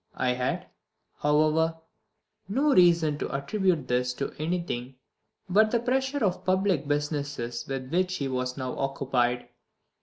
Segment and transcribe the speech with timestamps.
[0.15, 0.65] I had,
[1.19, 1.77] however,
[2.49, 4.95] no reason to attribute this to anything
[5.47, 9.49] but the pressure of public business with which he was now occupied.